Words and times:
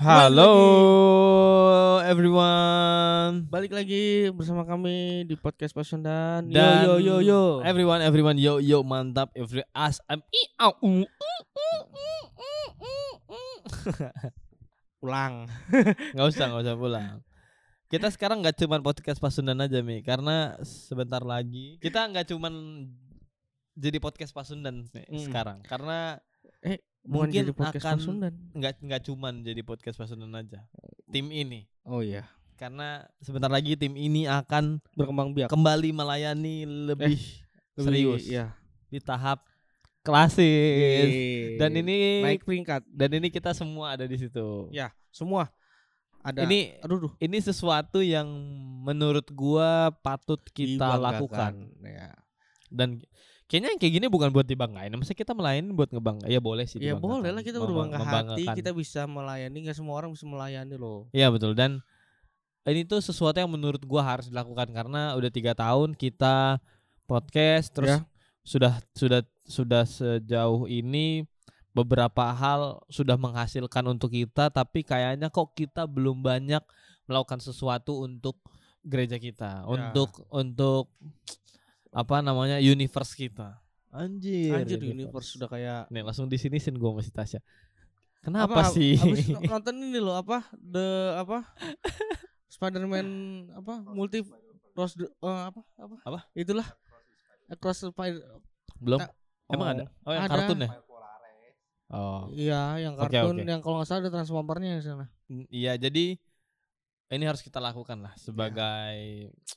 Halo 0.00 0.56
everyone. 2.08 3.44
Balik 3.52 3.68
lagi 3.76 4.32
bersama 4.32 4.64
kami 4.64 5.28
di 5.28 5.36
podcast 5.36 5.76
Pasundan. 5.76 6.48
Dan 6.48 6.88
yo 6.88 6.96
yo 6.96 6.96
yo 6.96 7.16
yo. 7.20 7.42
Everyone 7.60 8.00
everyone 8.00 8.40
yo 8.40 8.64
yo 8.64 8.80
mantap 8.80 9.28
every 9.36 9.60
as 9.76 10.00
am 10.08 10.24
i 10.24 10.42
au 10.56 10.72
u. 10.80 11.04
Pulang. 15.04 15.44
Nggak 16.16 16.26
usah 16.32 16.48
nggak 16.48 16.64
usah 16.64 16.76
pulang. 16.80 17.20
Kita 17.92 18.08
sekarang 18.08 18.40
nggak 18.40 18.56
cuman 18.56 18.80
podcast 18.80 19.20
Pasundan 19.20 19.60
aja 19.60 19.84
Mi 19.84 20.00
karena 20.00 20.56
sebentar 20.64 21.20
lagi 21.20 21.76
kita 21.84 22.08
nggak 22.08 22.24
cuman 22.32 22.88
jadi 23.76 24.00
podcast 24.00 24.32
Pasundan 24.32 24.88
Mi, 24.96 25.04
Hmm. 25.12 25.28
sekarang 25.28 25.60
karena 25.68 26.16
Bukan 26.60 26.89
Mungkin 27.02 27.32
jadi 27.42 27.52
podcast 27.52 27.82
akan- 27.82 27.98
Pasundan. 27.98 28.32
nggak 28.52 28.74
nggak 28.78 29.02
cuman 29.04 29.34
jadi 29.40 29.60
podcast 29.60 29.96
Pasundan 29.96 30.32
aja 30.34 30.60
tim 31.06 31.28
ini 31.28 31.64
Oh 31.82 32.00
iya. 32.00 32.28
karena 32.54 33.02
sebentar 33.18 33.48
lagi 33.48 33.72
tim 33.74 33.94
ini 33.94 34.24
akan 34.24 34.84
Berkembang 34.92 35.32
biak. 35.32 35.48
kembali 35.48 35.90
melayani 35.90 36.62
lebih 36.64 37.16
Lebih- 37.16 37.80
serius 37.80 38.22
Iya. 38.24 38.52
di 38.86 39.00
tahap 39.00 39.42
klasis 40.00 40.40
Yeay. 40.40 41.56
dan 41.56 41.72
ini 41.74 41.96
naik 42.22 42.42
peringkat. 42.42 42.84
dan 42.86 43.10
ini 43.12 43.28
kita 43.28 43.52
semua 43.52 43.92
ada 43.92 44.04
di 44.04 44.16
situ. 44.16 44.68
Ya, 44.68 44.88
semua 45.10 45.48
ada 46.20 46.44
Ini 46.44 46.80
aduh 46.80 47.00
duh, 47.00 47.12
ini 47.16 47.36
sesuatu 47.36 48.00
yang 48.00 48.28
menurut 48.80 49.24
gua 49.30 49.88
patut 50.00 50.40
kita 50.52 50.76
dibanggakan. 50.76 51.00
lakukan 51.00 51.52
Ya. 51.80 52.12
dan 52.68 53.00
kayaknya 53.50 53.74
yang 53.74 53.80
kayak 53.82 53.94
gini 53.98 54.06
bukan 54.06 54.30
buat 54.30 54.46
dibanggain. 54.46 54.94
Maksudnya 54.94 55.18
kita 55.18 55.34
melayani 55.34 55.74
buat 55.74 55.90
ngebangga. 55.90 56.30
Ya 56.30 56.38
boleh 56.38 56.70
sih. 56.70 56.78
Ya 56.78 56.94
boleh 56.94 57.34
lah 57.34 57.42
kita 57.42 57.58
berbangga 57.58 57.98
hati, 57.98 58.46
kita 58.46 58.70
bisa 58.70 59.10
melayani 59.10 59.66
nggak 59.66 59.74
semua 59.74 59.98
orang 59.98 60.14
bisa 60.14 60.22
melayani 60.22 60.78
loh. 60.78 61.10
Iya 61.10 61.26
betul 61.34 61.58
dan 61.58 61.82
ini 62.62 62.86
tuh 62.86 63.02
sesuatu 63.02 63.42
yang 63.42 63.50
menurut 63.50 63.82
gua 63.82 64.06
harus 64.06 64.30
dilakukan 64.30 64.70
karena 64.70 65.18
udah 65.18 65.30
tiga 65.34 65.50
tahun 65.58 65.98
kita 65.98 66.62
podcast 67.04 67.74
terus 67.74 67.90
Ya. 67.90 68.06
sudah 68.46 68.72
sudah 68.94 69.20
sudah 69.50 69.82
sejauh 69.82 70.70
ini 70.70 71.26
beberapa 71.74 72.30
hal 72.30 72.78
sudah 72.86 73.18
menghasilkan 73.18 73.82
untuk 73.90 74.14
kita 74.14 74.46
tapi 74.54 74.86
kayaknya 74.86 75.26
kok 75.26 75.54
kita 75.54 75.90
belum 75.90 76.22
banyak 76.22 76.62
melakukan 77.10 77.42
sesuatu 77.42 78.06
untuk 78.06 78.38
gereja 78.86 79.18
kita 79.18 79.64
Ya. 79.64 79.66
untuk 79.66 80.22
untuk 80.30 80.94
apa 81.90 82.22
namanya 82.22 82.62
universe 82.62 83.18
kita. 83.18 83.58
Anjir 83.90 84.54
Anjir 84.54 84.78
universe 84.78 85.34
sudah 85.34 85.50
kayak 85.50 85.90
nih 85.90 86.06
langsung 86.06 86.30
di 86.30 86.38
sini 86.38 86.62
sin 86.62 86.78
gue 86.78 86.90
masih 86.94 87.10
Tasya. 87.10 87.42
Kenapa 88.20 88.62
Apa, 88.62 88.70
sih? 88.70 88.94
Abis 89.00 89.26
nonton 89.50 89.74
ini 89.80 89.98
loh 89.98 90.14
apa? 90.14 90.46
The 90.54 91.18
apa? 91.18 91.42
Spider-Man 92.52 93.06
apa? 93.56 93.74
Multi 93.90 94.22
cross 94.76 94.94
the, 94.94 95.10
eh, 95.10 95.40
apa 95.50 95.60
apa? 95.80 95.96
Apa? 96.06 96.18
itulah. 96.38 96.68
Cross 97.58 97.90
spider 97.90 98.22
belum? 98.78 99.02
Ta- 99.02 99.14
emang 99.50 99.66
oh, 99.66 99.74
ada? 99.74 99.84
Oh 100.06 100.12
yang 100.14 100.24
ada. 100.24 100.32
kartun 100.38 100.58
ya? 100.62 100.70
Oh. 101.90 102.22
Iya 102.30 102.62
yang 102.78 102.94
kartun 102.94 103.36
oke. 103.42 103.48
yang 103.50 103.60
kalau 103.60 103.82
nggak 103.82 103.88
salah 103.90 104.00
ada 104.06 104.10
transformernya 104.14 104.78
di 104.78 104.84
sana. 104.86 105.06
Iya, 105.50 105.74
jadi 105.74 106.14
ini 107.10 107.26
harus 107.26 107.42
kita 107.42 107.58
lakukan 107.58 107.98
lah 107.98 108.14
sebagai 108.14 108.94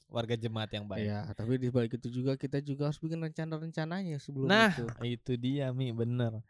warga 0.09 0.33
jemaat 0.33 0.69
yang 0.69 0.85
baik. 0.85 1.05
iya 1.05 1.21
tapi 1.31 1.55
di 1.55 1.69
balik 1.69 1.95
itu 1.95 2.09
juga 2.09 2.33
kita 2.33 2.57
juga 2.59 2.89
harus 2.89 2.97
bikin 2.97 3.21
rencana-rencananya 3.21 4.17
sebelum 4.17 4.49
Nah, 4.49 4.73
itu 4.73 4.85
itu 5.05 5.31
dia 5.37 5.69
Mi, 5.69 5.89
bener. 5.89 6.41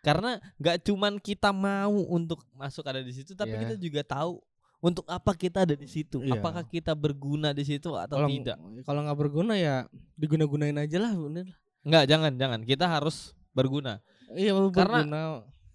Karena 0.00 0.38
nggak 0.56 0.86
cuman 0.86 1.18
kita 1.18 1.50
mau 1.50 1.90
untuk 2.06 2.46
masuk 2.54 2.86
ada 2.86 3.02
di 3.02 3.10
situ, 3.10 3.34
tapi 3.34 3.52
Iya. 3.52 3.60
kita 3.66 3.74
juga 3.76 4.00
tahu 4.06 4.38
untuk 4.78 5.02
apa 5.06 5.34
kita 5.34 5.62
ada 5.62 5.74
di 5.74 5.86
situ. 5.86 6.22
Iya. 6.22 6.38
Apakah 6.38 6.62
kita 6.62 6.94
berguna 6.94 7.50
di 7.50 7.62
situ 7.62 7.90
atau 7.94 8.18
kalau 8.18 8.30
tidak? 8.30 8.58
kalau 8.82 9.00
nggak 9.02 9.18
berguna 9.18 9.54
ya 9.54 9.86
diguna-gunain 10.14 10.78
aja 10.78 10.98
lah 10.98 11.12
bener 11.12 11.46
Nggak, 11.82 12.04
jangan, 12.06 12.32
jangan. 12.38 12.60
Kita 12.62 12.86
harus 12.86 13.34
berguna. 13.50 13.98
iya 14.32 14.54
Karena- 14.70 15.02
berguna 15.02 15.22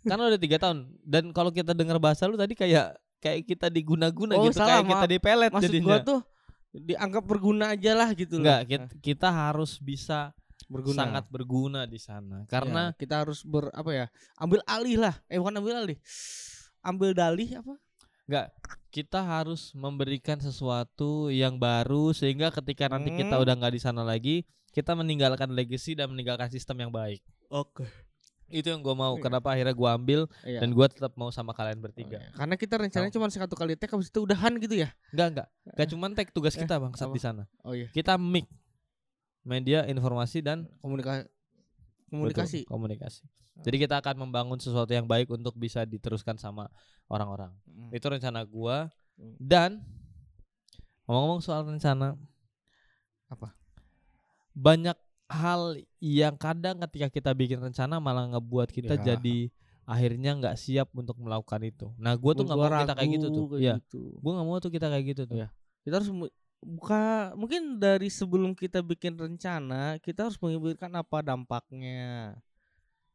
Karena 0.07 0.23
udah 0.31 0.39
tiga 0.39 0.55
tahun. 0.55 0.95
Dan 1.03 1.35
kalau 1.35 1.51
kita 1.51 1.75
dengar 1.75 1.99
bahasa 1.99 2.23
lu 2.23 2.39
tadi 2.39 2.55
kayak 2.55 2.95
kayak 3.27 3.43
kita 3.45 3.67
diguna-guna 3.67 4.33
Oh, 4.33 4.47
gitu, 4.47 4.57
salah, 4.57 4.79
kayak 4.79 4.87
kita 4.87 4.97
maaf. 4.97 5.11
dipelet 5.11 5.51
maksud 5.51 5.67
jadinya. 5.69 5.85
gua 5.85 5.97
tuh 6.01 6.19
dianggap 6.69 7.23
berguna 7.23 7.65
aja 7.69 7.91
lah 7.93 8.09
gitu 8.11 8.35
Enggak, 8.37 8.61
kita, 8.65 8.85
kita 9.01 9.27
harus 9.29 9.75
bisa 9.77 10.31
berguna 10.65 10.99
sangat 11.01 11.25
berguna 11.27 11.81
di 11.85 11.95
sana. 11.97 12.43
Karena 12.45 12.91
Ya, 12.91 12.97
kita 12.97 13.15
harus 13.21 13.39
ber 13.41 13.71
apa 13.71 13.91
ya 13.91 14.05
ambil 14.35 14.59
alih 14.65 14.97
lah 14.97 15.15
eh 15.25 15.35
bukan 15.35 15.55
ambil 15.55 15.75
alih 15.77 15.97
ambil 16.81 17.11
dalih 17.11 17.49
apa 17.57 17.75
Enggak, 18.25 18.47
kita 18.89 19.19
harus 19.21 19.71
memberikan 19.73 20.35
sesuatu 20.37 21.27
yang 21.29 21.55
baru 21.55 22.11
sehingga 22.11 22.51
ketika 22.51 22.87
nanti 22.87 23.11
kita 23.13 23.33
Hmm. 23.33 23.41
udah 23.41 23.53
nggak 23.55 23.71
di 23.71 23.79
sana 23.79 24.03
lagi, 24.03 24.43
kita 24.69 24.91
meninggalkan 24.93 25.47
legacy 25.49 25.93
dan 25.93 26.07
meninggalkan 26.07 26.47
sistem 26.47 26.83
yang 26.83 26.91
baik. 26.91 27.23
oke 27.47 27.87
Itu 28.47 28.71
yang 28.71 28.79
gue 28.79 28.95
mau. 28.95 29.13
Iya. 29.19 29.23
Kenapa 29.27 29.47
akhirnya 29.51 29.75
gue 29.75 29.89
ambil 29.91 30.21
iya. 30.47 30.59
dan 30.63 30.71
gue 30.71 30.87
tetap 30.87 31.11
mau 31.19 31.27
sama 31.29 31.51
kalian 31.51 31.83
bertiga. 31.83 32.17
Oh, 32.17 32.23
iya. 32.23 32.31
karena 32.31 32.55
kita 32.55 32.75
rencananya 32.79 33.11
cuma 33.11 33.27
satu 33.27 33.55
kali 33.59 33.75
tag 33.75 33.91
habis 33.91 34.07
itu 34.07 34.23
udahan 34.23 34.55
gitu 34.57 34.75
ya 34.79 34.89
Enggak, 35.11 35.27
enggak. 35.35 35.47
Enggak 35.67 35.87
cuman 35.91 36.09
tag 36.15 36.27
tugas 36.31 36.55
Eh, 36.55 36.63
kita 36.63 36.79
bang 36.79 36.93
saat 36.95 37.11
di 37.11 37.19
sana. 37.19 37.43
oh 37.67 37.75
iya 37.75 37.91
Kita 37.91 38.15
mix 38.15 38.47
media, 39.43 39.83
informasi 39.85 40.43
dan 40.43 40.67
komunikasi 40.79 41.27
komunikasi 42.07 42.59
Betul, 42.63 42.71
komunikasi. 42.71 43.21
Jadi 43.57 43.77
kita 43.81 43.99
akan 43.99 44.15
membangun 44.27 44.59
sesuatu 44.61 44.91
yang 44.93 45.09
baik 45.09 45.27
untuk 45.33 45.55
bisa 45.55 45.81
diteruskan 45.81 46.37
sama 46.37 46.69
orang-orang. 47.09 47.49
Hmm. 47.65 47.89
Itu 47.91 48.07
rencana 48.07 48.43
gua 48.45 48.87
Hmm. 49.17 49.33
dan 49.41 49.71
ngomong-ngomong 51.03 51.41
soal 51.41 51.65
rencana 51.65 52.13
Apa? 53.27 53.51
Banyak 54.53 54.93
hal 55.27 55.75
yang 55.99 56.35
kadang 56.35 56.79
ketika 56.87 57.07
kita 57.11 57.31
bikin 57.31 57.59
rencana 57.59 57.99
malah 57.99 58.27
ngebuat 58.31 58.71
kita 58.71 58.95
Ya. 58.95 59.15
jadi 59.15 59.51
akhirnya 59.83 60.35
nggak 60.35 60.55
siap 60.55 60.91
untuk 60.91 61.15
melakukan 61.19 61.63
itu. 61.63 61.87
Nah, 61.95 62.15
gua 62.15 62.31
tuh 62.31 62.43
nggak 62.43 62.57
mau 62.57 62.71
kita 62.75 62.95
kayak 62.95 63.11
gitu 63.13 63.27
tuh. 63.29 63.45
kayak 63.51 63.61
Iya, 63.63 63.73
gitu. 63.79 63.99
gua 64.19 64.31
nggak 64.35 64.47
mau 64.47 64.57
tuh 64.59 64.71
kita 64.71 64.87
kayak 64.87 65.05
gitu 65.15 65.23
tuh. 65.27 65.37
Iya. 65.39 65.47
kita 65.83 66.03
harus 66.03 66.11
buka 66.59 67.01
mungkin 67.39 67.79
dari 67.79 68.11
sebelum 68.11 68.51
kita 68.51 68.83
bikin 68.83 69.15
rencana 69.15 69.95
kita 70.01 70.27
harus 70.27 70.35
memikirkan 70.35 70.91
apa 70.91 71.23
dampaknya 71.23 72.35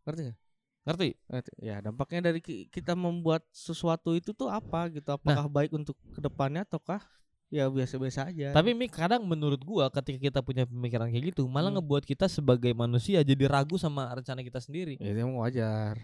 ngerti 0.04 0.20
nggak? 0.30 0.38
Ngerti? 0.82 1.08
Ngerti? 1.28 1.52
ya 1.60 1.76
dampaknya 1.78 2.32
dari 2.32 2.40
ki- 2.40 2.66
kita 2.66 2.96
membuat 2.96 3.44
sesuatu 3.52 4.16
itu 4.16 4.32
tuh 4.32 4.48
apa 4.48 4.88
gitu 4.88 5.04
apakah 5.10 5.46
baik 5.46 5.70
untuk 5.70 5.94
ke 6.10 6.18
depannya 6.18 6.64
ataukah 6.64 7.04
ya 7.52 7.68
biasa-biasa 7.68 8.26
aja 8.26 8.48
Tapi 8.50 8.72
Mi 8.72 8.88
kadang 8.88 9.20
menurut 9.22 9.60
gua 9.60 9.86
ketika 9.86 10.16
kita 10.18 10.40
punya 10.40 10.64
pemikiran 10.64 11.06
kayak 11.06 11.30
gitu 11.30 11.44
malah 11.44 11.68
Hmm. 11.68 11.78
ngebuat 11.78 12.02
kita 12.02 12.24
sebagai 12.24 12.72
manusia 12.72 13.20
jadi 13.20 13.44
ragu 13.44 13.76
sama 13.76 14.08
rencana 14.10 14.40
kita 14.40 14.56
sendiri. 14.56 14.96
ya 14.96 15.12
itu 15.12 15.20
emang 15.20 15.36
wajar 15.38 16.00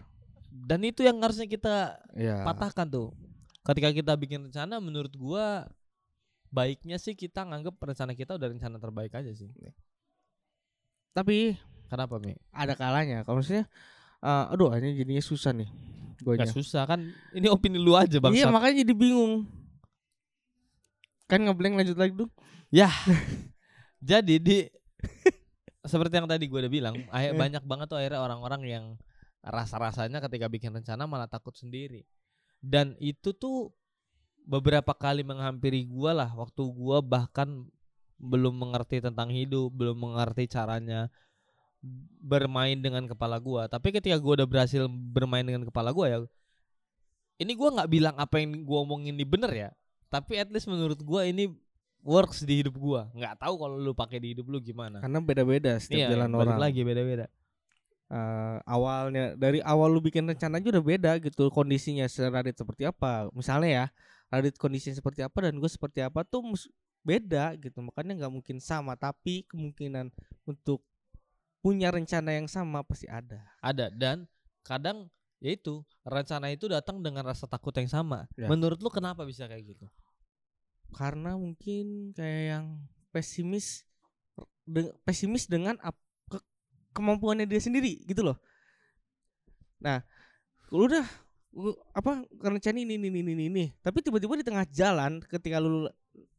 Dan 0.48 0.80
itu 0.82 1.00
yang 1.00 1.16
harusnya 1.18 1.44
kita 1.44 1.96
ya 2.14 2.40
patahkan 2.42 2.84
tuh. 2.84 3.12
Ketika 3.60 3.88
kita 3.90 4.12
bikin 4.14 4.44
rencana 4.44 4.76
menurut 4.76 5.12
gua 5.12 5.68
baiknya 6.48 6.96
sih 6.96 7.12
kita 7.12 7.42
nganggep 7.42 7.76
rencana 7.76 8.12
kita 8.12 8.32
udah 8.34 8.48
rencana 8.48 8.76
terbaik 8.76 9.12
aja 9.12 9.28
sih. 9.30 9.48
tapi 11.10 11.56
Kenapa 11.88 12.16
Mi? 12.16 12.36
ada 12.50 12.72
kalanya 12.74 13.24
kalau 13.24 13.40
misalnya 13.40 13.64
eh, 14.20 14.52
aduh 14.52 14.68
ini 14.74 14.92
jadinya 14.94 15.20
susah 15.20 15.52
nih 15.52 15.68
Gak 16.18 16.36
gue 16.44 16.54
susah 16.54 16.82
kan 16.84 17.00
ini 17.30 17.46
opini 17.46 17.78
lu 17.78 17.94
aja 17.94 18.18
bang. 18.18 18.34
iya 18.34 18.50
makanya 18.50 18.82
jadi 18.82 18.92
bingung 18.92 19.46
kan 21.28 21.44
ngeblank 21.44 21.76
lanjut 21.76 21.96
lagi 22.00 22.12
dong 22.16 22.32
Jadi 24.08 24.38
di 24.38 24.58
seperti 25.90 26.14
yang 26.20 26.28
tadi 26.30 26.46
gue 26.46 26.58
udah 26.58 26.72
bilang, 26.72 26.94
akhir 27.10 27.32
Eh. 27.34 27.38
banyak 27.38 27.62
banget 27.66 27.86
tuh 27.90 27.98
akhirnya 27.98 28.20
orang-orang 28.22 28.62
yang 28.66 28.84
rasa-rasanya 29.42 30.22
ketika 30.22 30.46
bikin 30.50 30.74
rencana 30.74 31.08
malah 31.08 31.30
takut 31.30 31.54
sendiri. 31.54 32.06
Dan 32.58 32.98
itu 32.98 33.34
tuh 33.34 33.70
beberapa 34.48 34.94
kali 34.94 35.22
menghampiri 35.22 35.86
gua 35.86 36.12
lah 36.14 36.30
waktu 36.34 36.62
gua 36.74 36.98
bahkan 36.98 37.66
belum 38.18 38.54
mengerti 38.58 38.98
tentang 38.98 39.30
hidup, 39.30 39.70
belum 39.70 39.94
mengerti 39.94 40.50
caranya 40.50 41.06
bermain 42.18 42.74
dengan 42.78 43.06
kepala 43.06 43.38
gua. 43.38 43.70
Tapi 43.70 43.94
ketika 43.94 44.18
gua 44.18 44.42
udah 44.42 44.48
berhasil 44.50 44.90
bermain 44.90 45.46
dengan 45.46 45.62
kepala 45.66 45.94
gua 45.94 46.06
ya 46.10 46.18
ini 47.38 47.54
gua 47.54 47.70
nggak 47.70 47.90
bilang 47.90 48.14
apa 48.18 48.42
yang 48.42 48.66
gua 48.66 48.82
omongin 48.82 49.14
ini 49.14 49.22
bener 49.22 49.50
ya, 49.54 49.70
tapi 50.08 50.40
at 50.40 50.48
least 50.48 50.68
menurut 50.68 50.98
gua 51.00 51.24
ini 51.24 51.52
works 52.00 52.42
di 52.46 52.64
hidup 52.64 52.76
gua. 52.76 53.08
Nggak 53.12 53.40
tahu 53.42 53.54
kalau 53.58 53.76
lu 53.76 53.92
pakai 53.92 54.18
di 54.18 54.32
hidup 54.32 54.48
lu 54.48 54.58
gimana. 54.58 55.00
karena 55.00 55.18
beda-beda 55.20 55.76
setiap 55.76 56.08
Iya, 56.08 56.08
jalan 56.16 56.30
orang 56.34 56.58
lagi 56.60 56.80
beda-beda. 56.82 57.26
eh, 58.08 58.56
awalnya 58.64 59.36
dari 59.36 59.60
awal 59.60 59.92
lu 59.92 60.00
bikin 60.00 60.24
rencana 60.24 60.56
aja 60.56 60.72
udah 60.72 60.80
beda 60.80 61.12
gitu 61.20 61.52
kondisinya 61.52 62.08
Radit 62.08 62.56
seperti 62.56 62.88
apa 62.88 63.28
misalnya 63.36 63.68
ya 63.68 63.86
Radit 64.32 64.56
kondisinya 64.56 64.96
seperti 64.96 65.20
apa 65.20 65.36
dan 65.44 65.60
gue 65.60 65.68
seperti 65.68 66.00
apa 66.00 66.24
tuh 66.24 66.40
beda 67.04 67.52
gitu 67.60 67.84
makanya 67.84 68.24
nggak 68.24 68.32
mungkin 68.32 68.64
sama 68.64 68.96
tapi 68.96 69.44
kemungkinan 69.52 70.08
untuk 70.48 70.80
punya 71.60 71.92
rencana 71.92 72.32
yang 72.32 72.48
sama 72.48 72.80
pasti 72.80 73.04
ada 73.12 73.44
Ada 73.60 73.92
dan 73.92 74.24
kadang 74.64 75.12
yaitu 75.38 75.86
rencana 76.02 76.50
itu 76.50 76.66
datang 76.66 76.98
dengan 76.98 77.22
rasa 77.22 77.46
takut 77.46 77.74
yang 77.76 77.86
sama. 77.86 78.26
Ya. 78.34 78.50
Menurut 78.50 78.78
lu 78.82 78.90
kenapa 78.90 79.22
bisa 79.22 79.46
kayak 79.46 79.76
gitu? 79.76 79.86
karena 80.94 81.36
mungkin 81.36 82.16
kayak 82.16 82.42
yang 82.56 82.66
pesimis 83.12 83.84
de- 84.64 84.94
pesimis 85.04 85.44
dengan 85.44 85.76
ap- 85.84 86.00
ke- 86.32 86.44
kemampuannya 86.96 87.44
dia 87.44 87.60
sendiri 87.60 88.04
gitu 88.08 88.24
loh. 88.24 88.36
Nah, 89.82 90.00
lu 90.72 90.88
udah 90.88 91.04
lu 91.52 91.72
apa 91.96 92.22
rencana 92.44 92.76
ini 92.76 93.00
ini 93.00 93.08
ini 93.08 93.20
ini, 93.24 93.44
ini. 93.48 93.64
tapi 93.80 94.04
tiba-tiba 94.04 94.36
di 94.36 94.44
tengah 94.46 94.68
jalan 94.68 95.18
ketika 95.24 95.58
lu 95.58 95.88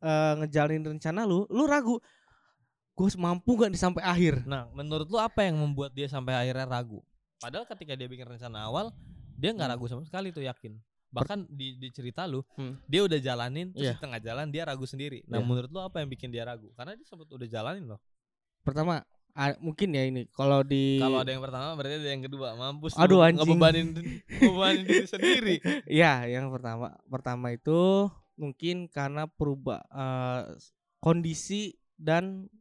eh, 0.02 0.34
ngejalanin 0.44 0.98
rencana 0.98 1.26
lu, 1.26 1.46
lu 1.50 1.66
ragu. 1.66 1.98
Gue 2.94 3.08
mampu 3.16 3.56
gak 3.56 3.72
nih 3.72 3.80
sampai 3.80 4.04
akhir? 4.04 4.44
Nah, 4.44 4.68
menurut 4.76 5.08
lu 5.08 5.16
apa 5.16 5.48
yang 5.48 5.56
membuat 5.56 5.96
dia 5.96 6.12
sampai 6.12 6.36
akhirnya 6.36 6.68
ragu? 6.68 7.00
Padahal 7.40 7.64
ketika 7.66 7.96
dia 7.96 8.06
bikin 8.06 8.28
rencana 8.28 8.68
awal, 8.68 8.92
dia 9.34 9.56
nggak 9.56 9.64
Hmm. 9.66 9.76
ragu 9.80 9.86
sama 9.88 10.04
sekali 10.04 10.30
tuh 10.30 10.44
yakin. 10.44 10.76
Bahkan 11.10 11.50
di, 11.50 11.80
di 11.80 11.90
cerita 11.90 12.28
lu, 12.28 12.44
Hmm. 12.54 12.78
dia 12.86 13.02
udah 13.02 13.18
jalanin, 13.18 13.72
terus 13.74 13.82
Iya. 13.82 13.94
di 13.98 14.04
tengah 14.04 14.20
jalan 14.22 14.46
dia 14.52 14.68
ragu 14.68 14.86
sendiri. 14.86 15.24
Nah, 15.26 15.40
Iya. 15.42 15.48
menurut 15.48 15.70
lu 15.72 15.80
apa 15.80 16.04
yang 16.04 16.10
bikin 16.12 16.30
dia 16.30 16.44
ragu? 16.46 16.70
Karena 16.76 16.94
dia 16.94 17.08
sempat 17.08 17.32
udah 17.32 17.48
jalanin 17.48 17.88
loh. 17.90 17.98
Pertama, 18.62 19.02
ah, 19.34 19.56
mungkin 19.58 19.90
ya 19.90 20.04
ini 20.04 20.28
kalau 20.30 20.62
di 20.62 21.00
Kalau 21.00 21.24
ada 21.24 21.32
yang 21.32 21.42
pertama, 21.42 21.74
berarti 21.74 21.96
ada 21.98 22.12
yang 22.12 22.24
kedua. 22.28 22.48
Mampus. 22.54 22.94
Aduh, 22.94 23.24
anjing. 23.24 23.42
Ngebebanin, 23.42 23.88
ngebebanin 24.28 24.84
diri 24.86 25.08
sendiri. 25.16 25.56
Ya, 25.88 26.28
yang 26.28 26.52
pertama, 26.52 26.94
pertama 27.08 27.56
itu 27.56 28.12
mungkin 28.36 28.86
karena 28.86 29.26
perubah 29.26 29.80
eh, 29.90 30.60
kondisi 31.00 31.74
dan 31.96 32.52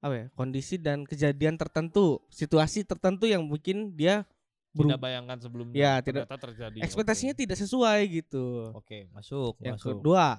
apa 0.00 0.14
ya? 0.16 0.26
Kondisi 0.32 0.80
dan 0.80 1.04
kejadian 1.04 1.54
tertentu, 1.54 2.24
situasi 2.28 2.82
tertentu 2.82 3.28
yang 3.28 3.44
mungkin 3.44 3.92
dia 3.92 4.24
Tidak 4.70 5.02
bayangkan 5.02 5.34
sebelumnya. 5.42 5.74
Ya, 5.74 5.92
tidak- 5.98 6.30
ternyata 6.30 6.38
terjadi. 6.46 6.78
Ekspektasinya 6.86 7.34
tidak 7.34 7.58
sesuai 7.58 8.00
gitu. 8.06 8.70
Oke, 8.72 9.10
masuk, 9.10 9.58
Yang 9.58 9.82
masuk. 9.82 9.98
kedua, 9.98 10.38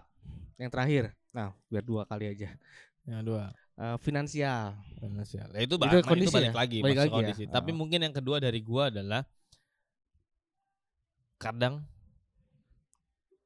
yang 0.55 0.71
terakhir. 0.71 1.11
Nah, 1.35 1.51
biar 1.67 1.83
dua 1.83 2.07
kali 2.07 2.31
aja. 2.31 2.47
Yang 3.03 3.17
kedua. 3.27 3.43
Eh, 3.75 3.97
finansial. 3.99 4.71
Finansial. 4.95 5.51
Ya, 5.51 5.59
itu, 5.61 5.75
Itu 5.75 5.75
ba- 5.75 5.91
itu, 5.91 5.99
kondisi 6.07 6.31
balik 6.31 6.47
ya? 6.47 6.55
lagi, 6.55 6.77
Balik 6.79 6.95
masuk 6.95 7.01
lagi 7.01 7.11
ya? 7.11 7.17
kondisi. 7.19 7.43
Tapi 7.49 7.69
Oh. 7.71 7.75
mungkin 7.75 7.99
yang 7.99 8.15
kedua 8.15 8.37
dari 8.39 8.59
gua 8.63 8.87
adalah 8.87 9.21
kadang 11.35 11.83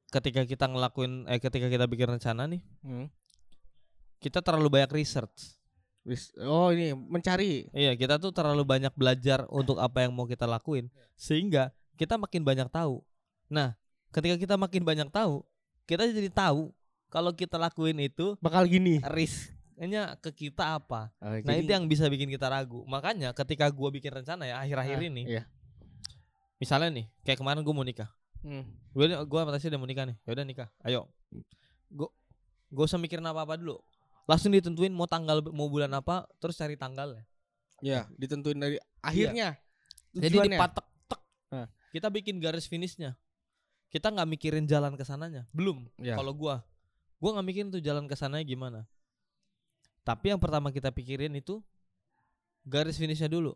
ketika 0.06 0.44
kita 0.44 0.70
ngelakuin 0.70 1.26
eh 1.26 1.40
ketika 1.40 1.66
kita 1.66 1.84
bikin 1.84 2.14
rencana 2.14 2.46
nih, 2.46 2.62
Hmm. 2.80 3.10
kita 4.18 4.38
terlalu 4.38 4.70
banyak 4.70 4.92
research. 4.94 5.55
Wis- 6.06 6.30
Oh, 6.38 6.70
ini 6.70 6.94
mencari. 6.94 7.66
Iya, 7.74 7.98
kita 7.98 8.16
tuh 8.16 8.30
terlalu 8.30 8.62
banyak 8.62 8.94
belajar 8.94 9.42
untuk 9.50 9.76
apa 9.76 10.06
yang 10.06 10.14
mau 10.14 10.22
kita 10.22 10.46
lakuin 10.46 10.86
sehingga 11.12 11.74
kita 11.98 12.14
makin 12.14 12.46
banyak 12.46 12.70
tahu. 12.70 13.02
Nah, 13.50 13.74
ketika 14.14 14.38
kita 14.38 14.54
makin 14.54 14.86
banyak 14.86 15.10
tahu, 15.10 15.42
kita 15.82 16.06
jadi 16.06 16.30
tahu 16.30 16.70
kalau 17.06 17.34
kita 17.34 17.58
lakuin 17.58 17.98
itu 17.98 18.38
Bakal 18.38 18.70
gini. 18.70 19.02
risknya 19.10 20.14
ke 20.16 20.30
kita 20.30 20.78
apa. 20.78 21.10
Oh, 21.18 21.34
Nah, 21.42 21.54
itu 21.58 21.66
yang 21.66 21.90
bisa 21.90 22.06
bikin 22.06 22.30
kita 22.30 22.46
ragu. 22.46 22.86
Makanya 22.86 23.34
ketika 23.34 23.66
gua 23.68 23.90
bikin 23.90 24.14
rencana 24.14 24.46
ya 24.46 24.62
akhir-akhir 24.62 24.98
Ah, 24.98 25.08
ini, 25.10 25.22
Iya. 25.26 25.42
misalnya 26.56 26.88
nih, 26.92 27.06
kayak 27.22 27.38
kemarin 27.38 27.66
gua 27.66 27.74
mau 27.74 27.82
nikah. 27.82 28.10
Hmm. 28.46 28.62
Gue 28.94 29.10
gua 29.26 29.42
udah 29.42 29.74
mau 29.74 29.90
nikah 29.90 30.06
nih. 30.06 30.16
Ya 30.22 30.30
udah 30.30 30.46
nikah. 30.46 30.68
Ayo. 30.86 31.10
Gua 31.90 32.14
gak 32.70 32.86
usah 32.86 32.98
mikirin 32.98 33.26
apa-apa 33.26 33.58
dulu. 33.58 33.82
Langsung 34.26 34.50
ditentuin 34.50 34.90
mau 34.90 35.06
tanggal 35.06 35.38
mau 35.54 35.70
bulan 35.70 35.90
apa, 35.94 36.26
terus 36.42 36.58
cari 36.58 36.74
tanggalnya. 36.74 37.22
Ya, 37.78 38.10
ditentuin 38.18 38.58
dari 38.58 38.76
akhirnya. 38.98 39.54
Jadi 40.10 40.34
Tujuannya. 40.34 40.58
dipatek 40.58 40.86
tek. 41.06 41.20
Hah. 41.54 41.66
Kita 41.94 42.08
bikin 42.10 42.42
garis 42.42 42.66
finishnya. 42.66 43.14
Kita 43.88 44.10
nggak 44.10 44.26
mikirin 44.26 44.66
jalan 44.66 44.98
ke 44.98 45.06
sananya. 45.06 45.46
Belum. 45.54 45.86
Ya. 46.02 46.18
Kalau 46.18 46.34
gua, 46.34 46.66
gua 47.22 47.30
nggak 47.38 47.46
mikirin 47.46 47.68
tuh 47.70 47.80
jalan 47.80 48.10
ke 48.10 48.18
sananya 48.18 48.42
gimana. 48.42 48.80
Tapi 50.02 50.34
yang 50.34 50.42
pertama 50.42 50.74
kita 50.74 50.90
pikirin 50.90 51.34
itu 51.38 51.62
garis 52.66 52.98
finishnya 52.98 53.30
dulu. 53.30 53.54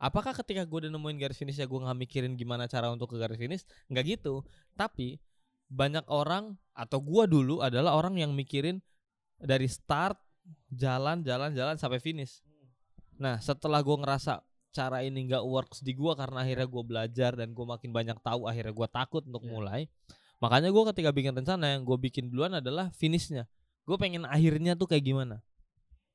Apakah 0.00 0.32
ketika 0.32 0.64
gue 0.64 0.88
udah 0.88 0.90
nemuin 0.96 1.18
garis 1.20 1.36
finishnya 1.36 1.68
gue 1.68 1.76
nggak 1.76 1.98
mikirin 2.08 2.32
gimana 2.32 2.64
cara 2.64 2.88
untuk 2.88 3.12
ke 3.12 3.16
garis 3.20 3.36
finish? 3.36 3.68
Nggak 3.92 4.16
gitu. 4.16 4.40
Tapi 4.72 5.20
banyak 5.68 6.08
orang 6.08 6.56
atau 6.74 6.98
gua 6.98 7.28
dulu 7.28 7.60
adalah 7.60 7.94
orang 7.94 8.18
yang 8.18 8.32
mikirin 8.34 8.82
dari 9.40 9.66
start 9.66 10.16
jalan 10.68 11.24
jalan 11.24 11.50
jalan 11.52 11.76
sampai 11.76 11.98
finish. 11.98 12.44
Nah 13.16 13.40
setelah 13.40 13.80
gua 13.80 14.00
ngerasa 14.00 14.40
cara 14.70 15.02
ini 15.02 15.26
nggak 15.26 15.42
works 15.42 15.82
di 15.82 15.92
gua 15.92 16.14
karena 16.14 16.46
akhirnya 16.46 16.68
gua 16.68 16.84
belajar 16.86 17.34
dan 17.34 17.50
gua 17.50 17.76
makin 17.76 17.90
banyak 17.90 18.18
tahu 18.20 18.46
akhirnya 18.46 18.70
gua 18.70 18.88
takut 18.88 19.24
untuk 19.26 19.42
Iya. 19.44 19.50
mulai. 19.50 19.80
Makanya 20.40 20.72
gua 20.72 20.88
ketika 20.94 21.12
bikin 21.12 21.36
rencana 21.36 21.76
yang 21.76 21.84
gue 21.84 21.98
bikin 22.00 22.32
duluan 22.32 22.56
adalah 22.56 22.88
finishnya. 22.96 23.44
Gue 23.84 24.00
pengen 24.00 24.24
akhirnya 24.24 24.72
tuh 24.72 24.88
kayak 24.88 25.04
gimana. 25.04 25.44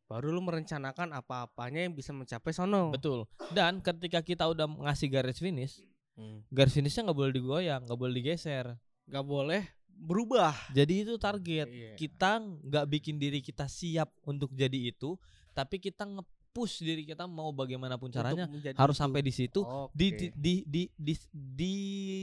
Baru 0.09 0.33
lu 0.33 0.41
merencanakan 0.41 1.13
apa-apanya 1.13 1.85
yang 1.85 1.93
bisa 1.93 2.09
mencapai 2.09 2.49
sono. 2.49 2.89
Betul. 2.89 3.29
Dan 3.53 3.85
ketika 3.85 4.25
kita 4.25 4.49
udah 4.49 4.65
ngasih 4.65 5.13
garis 5.13 5.37
finish, 5.37 5.77
Hmm. 6.17 6.41
garis 6.49 6.73
finishnya 6.73 7.05
nggak 7.05 7.17
boleh 7.21 7.33
digoyang, 7.37 7.85
nggak 7.85 7.99
boleh 7.99 8.13
digeser. 8.17 8.73
Gak 9.05 9.21
boleh 9.21 9.61
berubah. 9.95 10.53
Jadi 10.75 11.07
itu 11.07 11.15
target. 11.15 11.67
Iya. 11.67 11.93
Kita 11.95 12.39
nggak 12.43 12.85
bikin 12.91 13.15
diri 13.15 13.39
kita 13.39 13.65
siap 13.65 14.11
untuk 14.27 14.51
jadi 14.51 14.91
itu, 14.91 15.15
tapi 15.55 15.79
kita 15.79 16.03
nge-push 16.03 16.83
diri 16.83 17.03
kita 17.07 17.25
mau 17.25 17.49
bagaimanapun 17.55 18.11
caranya 18.11 18.47
harus 18.75 18.95
itu. 18.95 19.01
sampai 19.01 19.21
di 19.23 19.33
situ 19.33 19.63
Oke. 19.63 19.91
di, 19.95 20.07
di, 20.11 20.27
di 20.35 20.53
di 20.67 20.83
di 20.95 21.13
di 21.31 21.73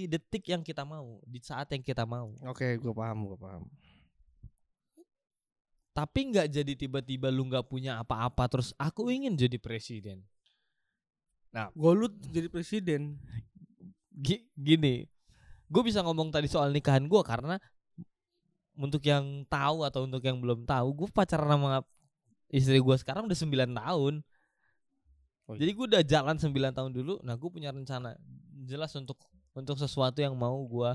detik 0.09 0.45
yang 0.53 0.63
kita 0.63 0.85
mau, 0.85 1.19
di 1.25 1.41
saat 1.41 1.69
yang 1.73 1.83
kita 1.83 2.05
mau. 2.05 2.37
Oke, 2.49 2.77
gue 2.77 2.93
paham, 2.93 3.29
gue 3.33 3.39
paham. 3.41 3.65
Tapi 5.93 6.21
nggak 6.33 6.49
jadi 6.49 6.73
tiba-tiba 6.73 7.29
lu 7.29 7.45
nggak 7.53 7.69
punya 7.69 8.01
apa-apa 8.01 8.49
terus 8.49 8.73
aku 8.81 9.13
ingin 9.13 9.37
jadi 9.37 9.61
presiden. 9.61 10.25
Gue 11.77 11.93
lu 11.93 12.09
jadi 12.33 12.49
presiden. 12.49 13.21
Gi- 14.13 14.49
gini, 14.57 15.09
gue 15.73 15.83
bisa 15.83 16.05
ngomong 16.05 16.29
tadi 16.29 16.53
soal 16.53 16.69
nikahan 16.69 17.09
gue 17.09 17.23
karena 17.25 17.57
untuk 18.77 19.01
yang 19.05 19.45
tahu 19.49 19.85
atau 19.85 20.05
untuk 20.05 20.21
yang 20.25 20.41
belum 20.41 20.65
tahu, 20.65 21.05
gue 21.05 21.09
pacaran 21.13 21.49
sama 21.49 21.81
istri 22.53 22.77
gue 22.81 22.97
sekarang 23.01 23.25
udah 23.29 23.37
9 23.37 23.49
tahun. 23.73 24.15
Oh, 25.49 25.53
iya. 25.57 25.59
Jadi 25.65 25.71
gue 25.73 25.87
udah 25.93 26.03
jalan 26.05 26.37
9 26.37 26.53
tahun 26.77 26.91
dulu. 26.93 27.21
Nah, 27.25 27.37
gue 27.37 27.51
punya 27.53 27.73
rencana 27.73 28.17
jelas 28.65 28.93
untuk 28.97 29.21
untuk 29.53 29.77
sesuatu 29.77 30.21
yang 30.21 30.33
mau 30.37 30.57
gue 30.65 30.91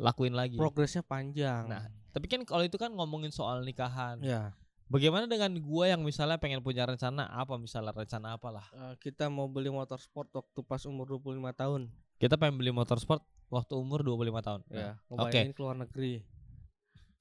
lakuin 0.00 0.32
lagi. 0.32 0.56
Progresnya 0.56 1.04
panjang. 1.04 1.68
Nah, 1.68 1.88
tapi 2.12 2.28
kan 2.28 2.40
kalau 2.48 2.64
itu 2.64 2.80
kan 2.80 2.92
ngomongin 2.92 3.32
soal 3.32 3.64
nikahan. 3.64 4.20
ya. 4.24 4.52
Bagaimana 4.88 5.28
dengan 5.28 5.52
gue 5.52 5.84
yang 5.84 6.00
misalnya 6.00 6.40
pengen 6.40 6.64
punya 6.64 6.88
rencana 6.88 7.28
apa 7.28 7.60
misalnya 7.60 7.92
rencana 7.92 8.40
apalah. 8.40 8.64
eh, 8.72 8.96
kita 8.96 9.28
mau 9.28 9.44
beli 9.44 9.68
motor 9.68 10.00
sport 10.00 10.32
waktu 10.32 10.64
pas 10.64 10.80
umur 10.88 11.04
25 11.20 11.52
tahun. 11.52 11.92
Kita 12.16 12.40
pengen 12.40 12.56
beli 12.56 12.72
motor 12.72 12.96
sport 12.96 13.20
waktu 13.48 13.74
umur 13.74 14.00
25 14.00 14.40
tahun. 14.40 14.60
Ya, 14.68 14.76
Nah, 14.76 14.94
ngebayangin 15.08 15.52
keluar 15.52 15.74
negeri. 15.74 16.22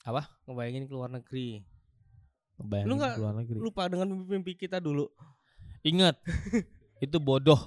Apa? 0.04 0.22
Ngebayangin 0.46 0.86
keluar 0.86 1.10
negeri. 1.10 1.64
Ngebayangin 2.58 2.88
Lu 2.88 2.94
nggak 2.96 3.14
keluar 3.16 3.34
negeri. 3.36 3.58
Lupa 3.60 3.84
dengan 3.88 4.08
mimpi-mimpi 4.10 4.54
kita 4.58 4.78
dulu. 4.78 5.08
Ingat, 5.82 6.16
itu 7.06 7.18
bodoh. 7.18 7.60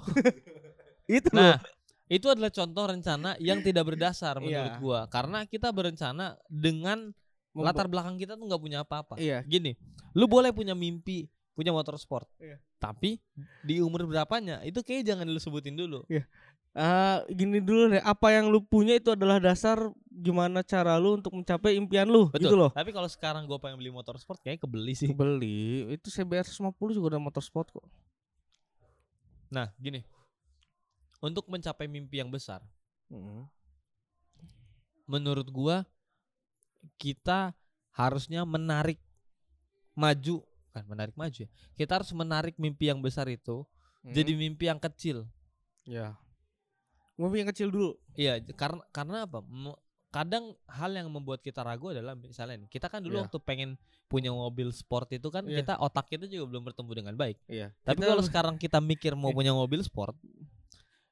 Itu 1.06 1.30
Nah, 1.32 1.58
itu 2.06 2.26
adalah 2.26 2.50
contoh 2.50 2.84
rencana 2.86 3.34
yang 3.38 3.62
tidak 3.62 3.86
berdasar 3.86 4.38
menurut 4.38 4.74
Iya. 4.74 4.80
gua. 4.82 5.00
Karena 5.06 5.46
kita 5.46 5.70
berencana 5.70 6.34
dengan 6.46 7.10
Membo- 7.50 7.66
latar 7.66 7.86
belakang 7.86 8.14
kita 8.14 8.34
tuh 8.34 8.46
nggak 8.46 8.62
punya 8.62 8.78
apa-apa. 8.82 9.14
Iya. 9.16 9.42
Gini, 9.42 9.74
lu 10.12 10.26
boleh 10.26 10.50
punya 10.50 10.72
mimpi 10.72 11.26
punya 11.50 11.74
motor 11.74 11.92
sport, 11.94 12.24
Iya. 12.40 12.56
tapi 12.80 13.20
di 13.60 13.84
umur 13.84 14.06
berapanya 14.06 14.64
itu 14.64 14.80
kayak 14.80 15.04
jangan 15.04 15.28
lu 15.28 15.36
sebutin 15.36 15.76
dulu. 15.76 16.06
Eh, 16.70 17.18
gini 17.34 17.58
dulu 17.58 17.90
deh, 17.90 17.98
apa 17.98 18.30
yang 18.30 18.46
lu 18.46 18.62
punya 18.62 18.94
itu 18.94 19.10
adalah 19.10 19.42
dasar 19.42 19.90
gimana 20.06 20.62
cara 20.62 20.94
lu 21.02 21.18
untuk 21.18 21.34
mencapai 21.34 21.74
impian 21.74 22.06
lu, 22.06 22.30
Betul. 22.30 22.46
gitu 22.46 22.54
loh. 22.54 22.70
Tapi 22.70 22.94
kalau 22.94 23.10
sekarang 23.10 23.42
gua 23.50 23.58
pengen 23.58 23.82
beli 23.82 23.90
motor 23.90 24.14
sport, 24.22 24.38
kayak 24.38 24.62
kebeli 24.62 24.94
sih. 24.94 25.10
Beli, 25.10 25.90
itu 25.90 26.06
CBR 26.14 26.46
150 26.46 26.94
juga 26.94 27.18
ada 27.18 27.18
motor 27.18 27.42
sport 27.42 27.74
kok. 27.74 27.82
Nah, 29.50 29.66
gini, 29.82 30.06
untuk 31.18 31.50
mencapai 31.50 31.90
mimpi 31.90 32.22
yang 32.22 32.30
besar, 32.30 32.62
menurut 35.10 35.50
gua 35.50 35.82
kita 37.02 37.50
harusnya 37.90 38.46
menarik 38.46 39.02
maju 39.98 40.46
kan 40.70 40.86
menarik 40.86 41.18
maju 41.18 41.34
ya. 41.34 41.50
Kita 41.74 41.98
harus 41.98 42.14
menarik 42.14 42.54
mimpi 42.54 42.94
yang 42.94 43.02
besar 43.02 43.26
itu 43.26 43.66
jadi 44.06 44.38
mimpi 44.38 44.70
yang 44.70 44.78
kecil. 44.78 45.26
ya. 45.82 46.14
Mimpi 47.20 47.36
yang 47.38 47.50
kecil 47.52 47.68
dulu. 47.68 47.90
Iya, 48.14 48.40
karena 48.56 48.80
karena 48.88 49.28
apa? 49.28 49.44
Kadang 50.10 50.56
hal 50.66 50.90
yang 50.90 51.06
membuat 51.06 51.38
kita 51.38 51.60
ragu 51.60 51.92
adalah 51.92 52.16
misalnya 52.16 52.64
nih, 52.64 52.68
kita 52.68 52.88
kan 52.88 52.98
dulu 52.98 53.14
Iya. 53.14 53.22
waktu 53.28 53.38
pengen 53.38 53.70
punya 54.08 54.32
mobil 54.32 54.72
sport 54.72 55.06
itu 55.12 55.28
kan 55.28 55.46
Iya. 55.46 55.62
kita 55.62 55.78
otak 55.78 56.08
kita 56.08 56.26
juga 56.26 56.50
belum 56.50 56.66
bertumbuh 56.66 56.96
dengan 56.96 57.14
baik. 57.14 57.38
Iya. 57.46 57.70
Tapi 57.84 58.00
Kita- 58.00 58.10
kalau 58.10 58.24
sekarang 58.24 58.54
kita 58.56 58.82
mikir 58.82 59.14
mau 59.14 59.30
Iya. 59.30 59.36
punya 59.38 59.52
mobil 59.52 59.78
sport, 59.80 60.18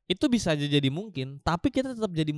itu 0.08 0.24
bisa 0.26 0.56
aja 0.56 0.64
jadi 0.64 0.88
mungkin 0.88 1.36
tapi 1.38 1.68
kita 1.68 1.92
tetap 1.92 2.08
jadi 2.10 2.32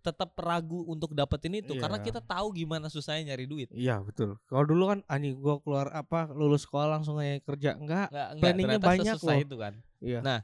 tetap 0.00 0.30
ragu 0.34 0.86
untuk 0.86 1.12
dapetin 1.12 1.58
itu 1.58 1.74
karena 1.76 1.98
Iya. 1.98 2.06
kita 2.06 2.20
tahu 2.22 2.54
gimana 2.54 2.86
susahnya 2.86 3.34
nyari 3.34 3.44
duit 3.44 3.68
Iya 3.70 4.00
betul. 4.00 4.38
Kalau 4.46 4.64
dulu 4.64 4.86
kan 4.88 5.02
ani 5.04 5.30
gua 5.30 5.58
keluar 5.60 5.90
apa 5.90 6.30
lulus 6.30 6.62
sekolah 6.62 6.88
langsung 6.88 7.18
aja 7.18 7.42
kerja 7.44 7.74
enggak. 7.74 8.08
nggak 8.08 8.28
nggak 8.34 8.40
Planningnya 8.40 8.80
banyak 8.80 9.16
loh. 9.20 9.34
itu 9.36 9.56
kan 9.58 9.74
Iya. 10.00 10.20
Nah, 10.22 10.38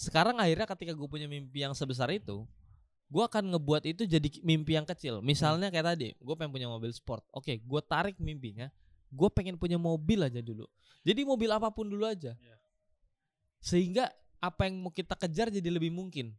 sekarang 0.00 0.40
akhirnya 0.40 0.64
ketika 0.66 0.92
gue 0.92 1.04
punya 1.06 1.26
mimpi 1.26 1.60
yang 1.60 1.76
sebesar 1.76 2.08
itu 2.08 2.48
gue 3.06 3.22
akan 3.22 3.52
ngebuat 3.52 3.84
itu 3.84 4.06
jadi 4.06 4.24
mimpi 4.40 4.72
yang 4.72 4.86
kecil 4.86 5.20
misalnya 5.20 5.68
kayak 5.68 5.92
tadi 5.92 6.08
gue 6.14 6.34
pengen 6.34 6.48
punya 6.50 6.66
mobil 6.66 6.88
sport 6.90 7.20
oke 7.30 7.52
gue 7.52 7.80
tarik 7.84 8.16
mimpinya 8.16 8.72
gue 9.10 9.28
pengen 9.28 9.54
punya 9.54 9.76
mobil 9.76 10.22
aja 10.22 10.40
dulu 10.40 10.64
jadi 11.02 11.20
mobil 11.22 11.50
apa 11.50 11.68
pun 11.68 11.84
dulu 11.84 12.06
aja 12.06 12.32
Iya. 12.32 12.56
sehingga 13.60 14.08
apa 14.38 14.64
yang 14.64 14.80
mau 14.80 14.88
kita 14.90 15.12
kejar 15.14 15.52
jadi 15.52 15.68
lebih 15.68 15.90
mungkin 15.90 16.32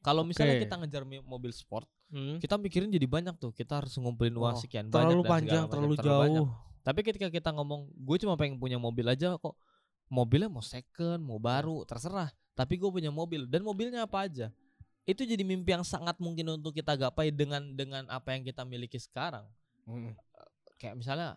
kalau 0.00 0.22
misalnya 0.22 0.56
Oke. 0.56 0.64
kita 0.64 0.74
ngejar 0.76 1.02
mobil 1.22 1.52
sport 1.52 1.86
Hmm. 2.06 2.38
kita 2.38 2.54
mikirin 2.54 2.86
jadi 2.86 3.02
banyak 3.02 3.34
tuh 3.34 3.50
kita 3.50 3.82
harus 3.82 3.90
ngumpulin 3.98 4.30
uang 4.32 4.54
Oh, 4.54 4.62
sekian 4.62 4.86
terlalu 4.86 5.26
banyak 5.26 5.26
segala 5.26 5.34
panjang, 5.34 5.64
terlalu 5.66 5.94
banyak. 5.98 6.06
jauh. 6.38 6.46
Tapi 6.80 7.00
ketika 7.02 7.26
kita 7.26 7.50
ngomong 7.50 7.90
gue 7.90 8.16
cuma 8.16 8.38
pengen 8.38 8.54
punya 8.56 8.78
mobil 8.78 9.02
aja 9.04 9.34
kok 9.34 9.58
mobilnya 10.06 10.50
mau 10.50 10.62
second, 10.62 11.20
mau 11.22 11.38
Iya. 11.38 11.46
baru, 11.46 11.76
terserah. 11.86 12.30
Tapi 12.56 12.80
gue 12.80 12.88
punya 12.88 13.12
mobil 13.12 13.44
dan 13.44 13.60
mobilnya 13.60 14.08
apa 14.08 14.24
aja. 14.24 14.48
Itu 15.06 15.22
jadi 15.22 15.44
mimpi 15.46 15.70
yang 15.76 15.86
sangat 15.86 16.18
mungkin 16.18 16.58
untuk 16.58 16.74
kita 16.74 16.98
gapai 16.98 17.30
dengan 17.30 17.62
dengan 17.76 18.08
apa 18.10 18.34
yang 18.34 18.42
kita 18.42 18.66
miliki 18.66 18.98
sekarang. 18.98 19.46
Hmm. 19.86 20.16
Kayak 20.80 20.98
misalnya 20.98 21.28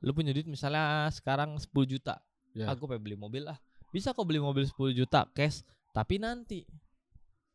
lu 0.00 0.14
punya 0.16 0.32
duit 0.32 0.48
misalnya 0.48 1.10
sekarang 1.12 1.58
10 1.60 1.84
juta. 1.84 2.22
Ya. 2.54 2.70
Aku 2.72 2.86
pengen 2.86 3.02
beli 3.04 3.16
mobil 3.18 3.42
lah. 3.44 3.58
Bisa 3.90 4.14
kok 4.14 4.24
beli 4.24 4.38
mobil 4.40 4.64
10 4.64 4.94
juta 4.94 5.26
cash, 5.34 5.66
tapi 5.90 6.22
nanti 6.22 6.64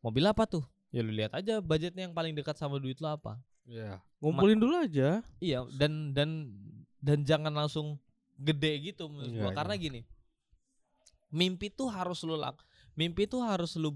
mobil 0.04 0.24
apa 0.28 0.44
tuh? 0.44 0.64
Ya 0.92 1.00
lu 1.00 1.12
lihat 1.14 1.32
aja 1.32 1.62
budgetnya 1.62 2.06
yang 2.10 2.14
paling 2.14 2.36
dekat 2.36 2.54
sama 2.60 2.76
duit 2.76 3.00
lu 3.00 3.08
apa. 3.08 3.40
Iya. 3.64 3.98
Ngumpulin 4.20 4.58
dulu 4.60 4.74
aja. 4.78 5.24
Iya 5.40 5.64
dan 5.74 6.12
dan 6.12 6.50
dan 7.00 7.24
jangan 7.24 7.54
langsung 7.54 7.96
gede 8.40 8.72
gitu 8.92 9.12
menurut 9.12 9.28
Iya, 9.28 9.40
gua 9.44 9.52
karena 9.52 9.74
gini. 9.76 10.00
Mimpi 11.30 11.68
tuh 11.70 11.92
harus 11.92 12.24
lu 12.24 12.34
lak 12.34 12.58
mimpi 12.98 13.24
tuh 13.24 13.40
harus 13.40 13.78
lu 13.78 13.94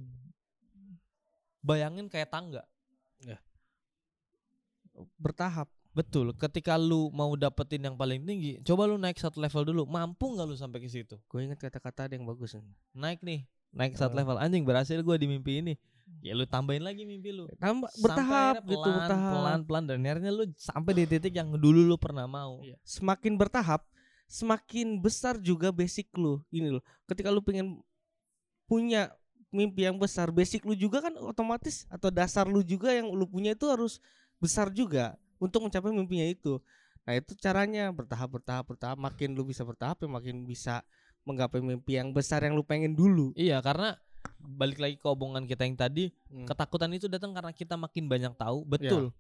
bayangin 1.64 2.06
kayak 2.08 2.30
tangga. 2.30 2.62
Bertahap. 5.18 5.66
Betul, 5.94 6.34
ketika 6.34 6.74
lu 6.74 7.06
mau 7.14 7.30
dapetin 7.38 7.86
yang 7.86 7.94
paling 7.94 8.22
tinggi, 8.26 8.58
coba 8.66 8.86
lu 8.90 8.98
naik 8.98 9.14
satu 9.14 9.38
level 9.38 9.62
dulu. 9.62 9.82
Mampu 9.86 10.34
nggak 10.34 10.46
lu 10.46 10.58
sampai 10.58 10.82
ke 10.82 10.90
situ? 10.90 11.14
Gue 11.30 11.46
ingat 11.46 11.62
kata-kata 11.62 12.10
ada 12.10 12.14
yang 12.18 12.26
bagus 12.26 12.58
nih. 12.58 12.66
Naik 12.98 13.22
nih, 13.22 13.46
naik 13.70 13.94
satu 13.94 14.14
level. 14.18 14.34
Anjing 14.38 14.66
berhasil 14.66 14.98
gua 15.06 15.14
di 15.14 15.30
mimpi 15.30 15.62
ini. 15.62 15.74
Ya 16.18 16.34
lu 16.34 16.50
tambahin 16.50 16.82
lagi 16.82 17.06
mimpi 17.06 17.30
lu. 17.30 17.46
Tambah 17.62 17.90
Sampai 17.94 18.02
bertahap 18.02 18.54
akhirnya 18.58 18.70
gitu, 18.74 18.82
pelan, 18.82 18.98
bertahap. 18.98 19.32
Pelan 19.34 19.60
pelan 19.66 19.84
dan 19.86 19.98
akhirnya 20.02 20.32
lu 20.34 20.44
sampai 20.58 20.92
di 20.98 21.04
titik 21.06 21.32
yang 21.34 21.48
dulu 21.54 21.80
lu 21.86 21.94
pernah 21.94 22.26
mau. 22.26 22.58
Iya. 22.58 22.74
Semakin 22.82 23.38
bertahap, 23.38 23.86
semakin 24.34 24.98
besar 24.98 25.38
juga 25.38 25.70
basic 25.70 26.10
lu. 26.18 26.42
Ini 26.50 26.74
loh, 26.74 26.82
ketika 27.06 27.30
lu 27.30 27.38
pengen 27.38 27.78
punya 28.66 29.14
mimpi 29.54 29.86
yang 29.86 29.94
besar, 29.94 30.34
basic 30.34 30.66
lu 30.66 30.74
juga 30.74 31.06
kan 31.06 31.14
otomatis 31.22 31.86
atau 31.86 32.10
dasar 32.10 32.50
lu 32.50 32.66
juga 32.66 32.90
yang 32.90 33.14
lu 33.14 33.30
punya 33.30 33.54
itu 33.54 33.70
harus 33.70 34.02
besar 34.42 34.74
juga 34.74 35.14
untuk 35.38 35.62
mencapai 35.62 35.94
mimpinya 35.94 36.26
itu. 36.26 36.58
Nah, 37.06 37.14
itu 37.14 37.38
caranya 37.38 37.94
bertahap 37.94 38.42
bertahap 38.42 38.64
bertahap, 38.74 38.98
makin 38.98 39.38
lu 39.38 39.46
bisa 39.46 39.62
bertahap 39.62 40.02
ya 40.02 40.10
makin 40.10 40.42
bisa 40.42 40.82
menggapai 41.22 41.62
mimpi 41.62 41.94
yang 41.94 42.10
besar 42.10 42.42
yang 42.42 42.58
lu 42.58 42.66
pengen 42.66 42.98
dulu. 42.98 43.30
Iya, 43.38 43.62
karena 43.62 43.94
balik 44.40 44.82
lagi 44.82 44.96
ke 44.98 45.06
omongan 45.06 45.46
kita 45.46 45.62
yang 45.62 45.78
tadi, 45.78 46.10
Hmm. 46.32 46.48
ketakutan 46.48 46.90
itu 46.90 47.06
datang 47.06 47.30
karena 47.30 47.52
kita 47.54 47.78
makin 47.78 48.10
banyak 48.10 48.34
tahu. 48.34 48.66
Betul. 48.66 49.14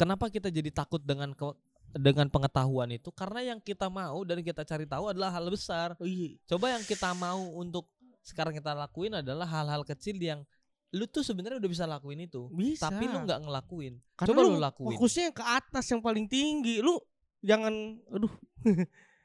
Kenapa 0.00 0.32
kita 0.32 0.48
jadi 0.48 0.72
takut 0.72 1.04
dengan 1.04 1.36
ke- 1.36 1.58
dengan 1.94 2.26
pengetahuan 2.30 2.90
itu? 2.94 3.10
Karena 3.10 3.54
yang 3.54 3.58
kita 3.58 3.90
mau 3.90 4.22
dan 4.22 4.40
kita 4.44 4.62
cari 4.62 4.86
tahu 4.86 5.10
adalah 5.10 5.30
hal 5.34 5.46
besar. 5.50 5.98
Oh 5.98 6.06
iya. 6.06 6.38
Coba 6.46 6.74
yang 6.74 6.84
kita 6.86 7.10
mau 7.16 7.40
untuk 7.58 7.88
sekarang 8.20 8.52
kita 8.54 8.76
lakuin 8.76 9.18
adalah 9.18 9.48
hal-hal 9.48 9.82
kecil 9.82 10.20
yang 10.20 10.44
lu 10.90 11.06
tuh 11.06 11.22
sebenarnya 11.22 11.62
udah 11.62 11.70
bisa 11.70 11.86
lakuin 11.86 12.26
itu, 12.26 12.50
Bisa. 12.50 12.90
tapi 12.90 13.06
lu 13.06 13.22
nggak 13.22 13.46
ngelakuin. 13.46 13.94
Karena 14.18 14.30
Coba 14.34 14.40
lu 14.42 14.58
lakuin. 14.58 14.90
Fokusnya 14.98 15.22
yang 15.30 15.36
ke 15.38 15.44
atas 15.46 15.84
yang 15.86 16.02
paling 16.02 16.26
tinggi. 16.26 16.82
Lu 16.82 16.98
jangan 17.40 17.72
aduh. 18.10 18.32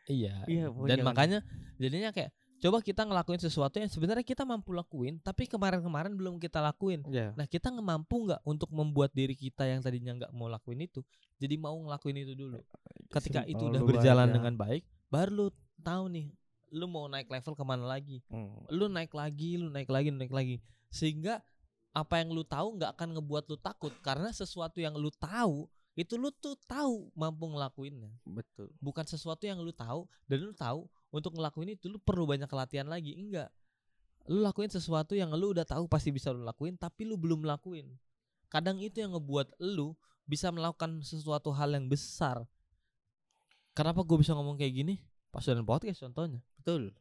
Iya. 0.06 0.46
Iya, 0.46 0.70
Dan 0.70 1.02
jangan. 1.02 1.06
makanya 1.10 1.40
jadinya 1.82 2.14
kayak 2.14 2.30
coba 2.66 2.82
kita 2.82 3.06
ngelakuin 3.06 3.38
sesuatu 3.38 3.78
yang 3.78 3.86
sebenarnya 3.94 4.26
kita 4.26 4.42
mampu 4.42 4.74
lakuin, 4.74 5.22
tapi 5.22 5.46
kemarin-kemarin 5.46 6.18
belum 6.18 6.42
kita 6.42 6.58
lakuin. 6.66 7.06
Ya. 7.14 7.30
Nah 7.38 7.46
kita 7.46 7.70
mampu 7.70 8.26
nggak 8.26 8.42
untuk 8.42 8.74
membuat 8.74 9.14
diri 9.14 9.38
kita 9.38 9.70
yang 9.70 9.86
tadinya 9.86 10.18
nggak 10.26 10.32
mau 10.34 10.50
lakuin 10.50 10.82
itu, 10.82 11.06
jadi 11.38 11.62
mau 11.62 11.78
ngelakuin 11.78 12.26
itu 12.26 12.34
dulu. 12.34 12.58
Ketika 13.14 13.46
Simpel 13.46 13.54
itu 13.54 13.64
udah 13.70 13.82
berjalan 13.86 14.28
aja. 14.30 14.36
dengan 14.42 14.54
baik, 14.58 14.82
baru 15.14 15.30
lu 15.30 15.48
tahu 15.86 16.10
nih, 16.10 16.34
lu 16.74 16.90
mau 16.90 17.06
naik 17.06 17.30
level 17.30 17.54
ke 17.54 17.64
mana 17.64 17.86
lagi. 17.86 18.26
Hmm. 18.34 18.66
Lu 18.74 18.90
naik 18.90 19.14
lagi, 19.14 19.62
lu 19.62 19.70
naik 19.70 19.90
lagi, 19.94 20.10
lu 20.10 20.18
naik 20.18 20.34
lagi, 20.34 20.58
sehingga 20.90 21.46
apa 21.96 22.20
yang 22.20 22.34
lu 22.34 22.42
tahu 22.44 22.82
nggak 22.82 22.92
akan 22.98 23.10
ngebuat 23.16 23.46
lu 23.48 23.58
takut 23.62 23.94
karena 24.04 24.34
sesuatu 24.34 24.84
yang 24.84 25.00
lu 25.00 25.08
tahu 25.16 25.70
itu 25.96 26.20
lu 26.20 26.28
tuh 26.28 26.60
tahu 26.68 27.08
mampu 27.16 27.48
ngelakuinnya 27.48 28.12
Betul. 28.28 28.68
bukan 28.84 29.08
sesuatu 29.08 29.48
yang 29.48 29.64
lu 29.64 29.72
tahu 29.72 30.04
dan 30.28 30.44
lu 30.44 30.52
tahu 30.52 30.92
untuk 31.16 31.32
ngelakuin 31.40 31.80
itu 31.80 31.88
lu 31.88 31.96
perlu 32.04 32.28
banyak 32.28 32.52
latihan 32.52 32.92
lagi. 32.92 33.16
Enggak. 33.16 33.48
Lu 34.28 34.44
lakuin 34.44 34.68
sesuatu 34.68 35.16
yang 35.16 35.32
lu 35.32 35.56
udah 35.56 35.64
tahu 35.64 35.88
pasti 35.88 36.12
bisa 36.12 36.36
lu 36.36 36.44
lakuin 36.44 36.76
tapi 36.76 37.08
lu 37.08 37.16
belum 37.16 37.48
lakuin. 37.48 37.88
Kadang 38.52 38.84
itu 38.84 39.00
yang 39.00 39.16
ngebuat 39.16 39.56
lu 39.64 39.96
bisa 40.28 40.52
melakukan 40.52 41.00
sesuatu 41.00 41.56
hal 41.56 41.72
yang 41.72 41.88
besar. 41.88 42.44
Kenapa 43.72 44.04
gue 44.04 44.18
bisa 44.20 44.36
ngomong 44.36 44.60
kayak 44.60 44.74
gini? 44.76 44.96
Pasudan 45.32 45.64
podcast 45.68 46.04
contohnya. 46.04 46.40
Betul. 46.60 46.96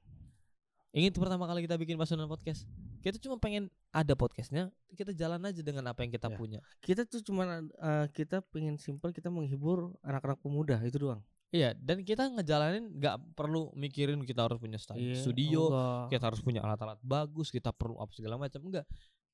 Ingat 0.95 1.19
pertama 1.19 1.47
kali 1.51 1.67
kita 1.67 1.75
bikin 1.75 1.99
pasudan 1.99 2.31
podcast? 2.31 2.67
Kita 3.03 3.19
cuma 3.19 3.39
pengen 3.39 3.67
ada 3.91 4.15
podcastnya 4.15 4.71
kita 4.95 5.11
jalan 5.11 5.43
aja 5.43 5.59
dengan 5.63 5.91
apa 5.91 6.07
yang 6.07 6.15
kita 6.15 6.31
Ya. 6.31 6.37
punya. 6.39 6.59
Kita 6.83 7.03
tuh 7.03 7.19
cuman 7.23 7.67
eh, 7.71 8.07
kita 8.15 8.43
pengen 8.51 8.79
simpel 8.79 9.11
kita 9.11 9.27
menghibur 9.31 9.91
anak-anak 10.07 10.39
pemuda 10.43 10.79
itu 10.87 10.99
doang. 10.99 11.23
Iya 11.55 11.71
dan 11.73 12.03
kita 12.03 12.27
ngejalanin 12.29 12.91
nggak 12.93 13.17
perlu 13.33 13.71
mikirin 13.73 14.19
kita 14.21 14.43
harus 14.43 14.59
punya 14.59 14.75
Iya, 14.91 15.15
studio 15.15 15.71
enggak. 15.71 16.11
kita 16.11 16.25
harus 16.27 16.41
punya 16.41 16.61
alat-alat 16.61 16.99
bagus, 17.01 17.49
kita 17.49 17.71
perlu 17.71 17.95
apa 17.97 18.11
segala 18.11 18.35
macam. 18.35 18.59
Enggak. 18.61 18.83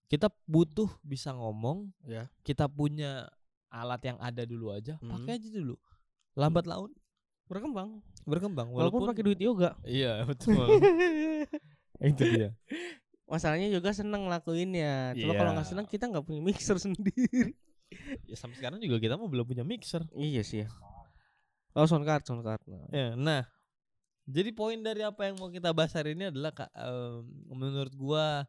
Kita 0.04 0.28
butuh 0.44 0.90
bisa 1.00 1.30
ngomong, 1.30 1.88
Ya. 2.02 2.28
kita 2.42 2.66
punya 2.66 3.24
alat 3.68 4.02
yang 4.04 4.18
ada 4.18 4.42
dulu 4.42 4.68
aja, 4.68 4.98
Hmm. 4.98 5.16
pakai 5.16 5.38
aja 5.38 5.48
dulu. 5.48 5.80
Lambat 6.34 6.66
laun 6.66 6.92
berkembang. 7.46 8.04
berkembang 8.22 8.68
Walaupun, 8.68 9.08
pakai 9.08 9.24
duit 9.24 9.40
yoga. 9.40 9.74
Iya, 9.82 10.22
betul. 10.30 10.60
Itu 12.04 12.22
dia. 12.22 12.52
Masalahnya 13.24 13.66
yoga 13.66 13.90
seneng 13.90 14.26
lakuinnya. 14.26 15.14
Cuma 15.14 15.32
kalau 15.32 15.54
nggak 15.54 15.66
seneng 15.66 15.86
kita 15.86 16.04
nggak 16.04 16.22
punya 16.22 16.42
mixer 16.42 16.76
sendiri. 16.84 17.54
Ya, 18.26 18.34
sampai 18.34 18.54
sekarang 18.54 18.78
juga 18.78 18.98
kita 18.98 19.14
mau 19.14 19.26
belum 19.26 19.46
punya 19.46 19.62
mixer. 19.62 20.04
iya 20.12 20.42
sih 20.42 20.62
ya. 20.62 20.68
Oh 21.70 21.86
soundcard, 21.86 22.26
soundcard. 22.26 22.60
Nah, 22.66 22.86
Ya, 22.90 23.14
nah, 23.14 23.42
jadi 24.26 24.50
poin 24.50 24.78
dari 24.78 25.02
apa 25.02 25.26
yang 25.26 25.38
mau 25.38 25.48
kita 25.48 25.70
bahas 25.70 25.94
hari 25.94 26.18
ini 26.18 26.28
adalah 26.28 26.50
Kak, 26.50 26.70
em, 26.74 27.22
menurut 27.48 27.94
gua 27.94 28.46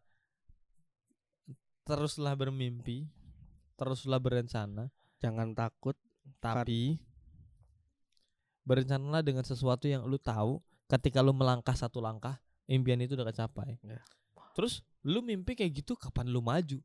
teruslah 1.84 2.34
bermimpi, 2.34 3.10
teruslah 3.76 4.18
berencana, 4.18 4.90
Jangan 5.22 5.54
takut. 5.54 5.94
tapi 6.42 6.98
berencanalah 8.64 9.26
dengan 9.26 9.42
sesuatu 9.42 9.90
yang 9.90 10.06
lu 10.06 10.18
tahu 10.18 10.62
ketika 10.86 11.22
lu 11.22 11.34
melangkah 11.34 11.74
satu 11.74 11.98
langkah 11.98 12.38
impian 12.66 13.02
itu 13.02 13.18
udah 13.18 13.26
kecapai 13.30 13.78
Ya. 13.82 13.98
terus 14.54 14.86
lu 15.02 15.22
mimpi 15.22 15.58
kayak 15.58 15.82
gitu 15.82 15.98
kapan 15.98 16.30
lu 16.30 16.42
maju 16.46 16.78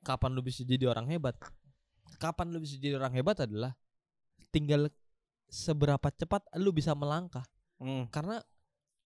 kapan 0.00 0.30
lu 0.32 0.40
bisa 0.40 0.64
jadi 0.64 0.88
orang 0.88 1.12
hebat 1.12 1.36
kapan 2.16 2.48
lu 2.52 2.58
bisa 2.60 2.80
jadi 2.80 2.96
orang 2.96 3.12
hebat 3.12 3.36
adalah 3.44 3.76
tinggal 4.48 4.88
seberapa 5.52 6.08
cepat 6.08 6.48
lu 6.56 6.72
bisa 6.72 6.96
melangkah. 6.96 7.44
Hmm. 7.82 8.06
karena 8.14 8.38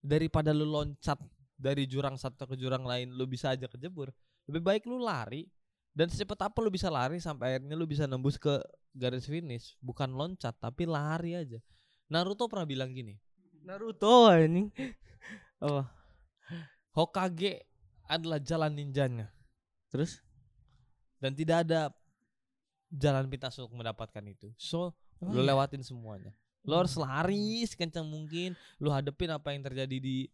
daripada 0.05 0.53
lu 0.53 0.69
loncat 0.69 1.17
dari 1.57 1.89
jurang 1.89 2.21
satu 2.21 2.45
ke 2.45 2.61
jurang 2.61 2.85
lain 2.85 3.09
lu 3.09 3.25
bisa 3.25 3.57
aja 3.57 3.65
kejebur 3.65 4.13
lebih 4.47 4.63
baik 4.63 4.83
lu 4.87 5.03
lari. 5.03 5.49
Dan 5.97 6.13
secepat 6.13 6.53
apa 6.53 6.61
lu 6.61 6.69
bisa 6.69 6.93
lari 6.93 7.17
sampai 7.17 7.57
akhirnya 7.57 7.73
lu 7.73 7.89
bisa 7.89 8.05
nembus 8.05 8.37
ke 8.37 8.53
garis 8.93 9.25
finish. 9.27 9.81
Bukan 9.81 10.13
loncat 10.13 10.53
tapi 10.61 10.85
lari 10.85 11.35
aja. 11.35 11.57
Naruto 12.13 12.47
pernah 12.47 12.69
bilang 12.69 12.93
gini. 12.93 13.17
Naruto 13.65 14.29
ini. 14.37 14.69
Oh, 15.65 15.81
Hokage 16.97 17.65
adalah 18.07 18.39
jalan 18.39 18.77
ninjanya. 18.77 19.33
Terus? 19.89 20.21
dan 21.21 21.33
tidak 21.33 21.67
ada 21.67 21.91
jalan 22.93 23.27
pintas 23.31 23.57
untuk 23.59 23.75
mendapatkan 23.75 24.25
itu 24.27 24.51
so 24.57 24.93
Oh, 25.17 25.33
lu 25.33 25.41
iya. 25.41 25.57
lewatin 25.57 25.81
semuanya 25.81 26.29
lu 26.61 26.77
harus 26.77 26.93
lari 27.01 27.65
sekencang 27.65 28.05
mungkin 28.05 28.53
lu 28.77 28.93
hadepin 28.93 29.33
apa 29.33 29.57
yang 29.57 29.65
terjadi 29.65 29.97
di 29.97 30.29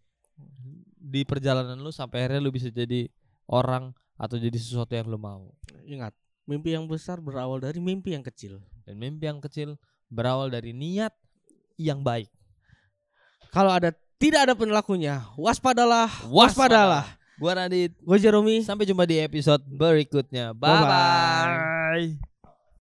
di 0.98 1.22
perjalanan 1.22 1.78
lu 1.78 1.94
sampai 1.94 2.26
akhirnya 2.26 2.42
lu 2.42 2.50
bisa 2.50 2.66
jadi 2.66 3.06
orang 3.46 3.94
atau 4.16 4.38
jadi 4.38 4.54
sesuatu 4.54 4.92
yang 4.94 5.10
lu 5.10 5.18
mau. 5.18 5.50
Ingat, 5.82 6.14
mimpi 6.46 6.72
yang 6.78 6.86
besar 6.86 7.18
berawal 7.18 7.58
dari 7.58 7.82
mimpi 7.82 8.14
yang 8.14 8.22
kecil. 8.22 8.62
Dan 8.86 8.98
mimpi 8.98 9.26
yang 9.26 9.42
kecil 9.42 9.74
berawal 10.06 10.46
dari 10.46 10.70
niat 10.70 11.10
yang 11.74 12.00
baik. 12.06 12.30
Kalau 13.50 13.74
ada 13.74 13.90
tidak 14.16 14.46
ada 14.46 14.54
penelakunya, 14.54 15.26
waspadalah, 15.34 16.08
waspadalah. 16.30 17.18
Gua 17.42 17.58
Radit. 17.58 17.98
Gue 17.98 18.18
Jeromi. 18.22 18.62
Sampai 18.62 18.86
jumpa 18.86 19.02
di 19.02 19.18
episode 19.18 19.66
berikutnya. 19.66 20.54
Bye 20.54 20.70
Bye-bye. 20.78 20.86
bye. 20.86 22.31